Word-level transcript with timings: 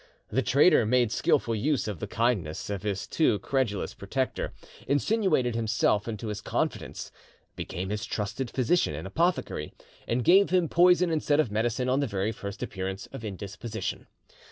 The 0.29 0.41
traitor 0.41 0.83
made 0.83 1.11
skilful 1.11 1.53
use 1.53 1.87
of 1.87 1.99
the 1.99 2.07
kindness 2.07 2.71
of 2.71 2.81
his 2.81 3.05
too 3.05 3.37
credulous 3.37 3.93
protector, 3.93 4.51
insinuated 4.87 5.53
himself 5.53 6.07
into 6.07 6.29
his 6.29 6.41
confidence, 6.41 7.11
became 7.55 7.91
his 7.91 8.05
trusted 8.07 8.49
physician 8.49 8.95
and 8.95 9.05
apothecary, 9.05 9.73
and 10.07 10.23
gave 10.23 10.49
him 10.49 10.69
poison 10.69 11.11
instead 11.11 11.39
of 11.39 11.51
medicine 11.51 11.87
on 11.87 11.99
the 11.99 12.07
very 12.07 12.31
first 12.31 12.63
appearance 12.63 13.05
of 13.11 13.23
indisposition. 13.23 14.07